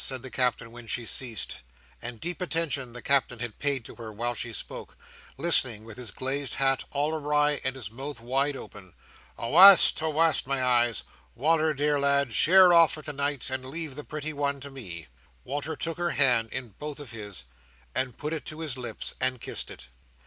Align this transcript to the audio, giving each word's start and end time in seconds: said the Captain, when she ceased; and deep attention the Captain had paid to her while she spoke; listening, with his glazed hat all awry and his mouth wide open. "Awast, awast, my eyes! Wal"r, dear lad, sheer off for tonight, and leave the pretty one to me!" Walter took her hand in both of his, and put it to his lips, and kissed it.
said 0.03 0.23
the 0.23 0.31
Captain, 0.31 0.71
when 0.71 0.87
she 0.87 1.05
ceased; 1.05 1.57
and 2.01 2.19
deep 2.19 2.41
attention 2.41 2.91
the 2.91 3.03
Captain 3.03 3.37
had 3.37 3.59
paid 3.59 3.85
to 3.85 3.93
her 3.97 4.11
while 4.11 4.33
she 4.33 4.51
spoke; 4.51 4.97
listening, 5.37 5.85
with 5.85 5.95
his 5.95 6.09
glazed 6.09 6.55
hat 6.55 6.83
all 6.89 7.13
awry 7.13 7.61
and 7.63 7.75
his 7.75 7.91
mouth 7.91 8.19
wide 8.19 8.55
open. 8.57 8.95
"Awast, 9.37 10.01
awast, 10.01 10.47
my 10.47 10.63
eyes! 10.63 11.03
Wal"r, 11.35 11.75
dear 11.75 11.99
lad, 11.99 12.33
sheer 12.33 12.73
off 12.73 12.93
for 12.93 13.03
tonight, 13.03 13.47
and 13.51 13.63
leave 13.63 13.93
the 13.93 14.03
pretty 14.03 14.33
one 14.33 14.59
to 14.61 14.71
me!" 14.71 15.05
Walter 15.43 15.75
took 15.75 15.99
her 15.99 16.09
hand 16.09 16.49
in 16.51 16.69
both 16.79 16.99
of 16.99 17.11
his, 17.11 17.45
and 17.93 18.17
put 18.17 18.33
it 18.33 18.43
to 18.45 18.61
his 18.61 18.79
lips, 18.79 19.13
and 19.21 19.39
kissed 19.39 19.69
it. 19.69 19.85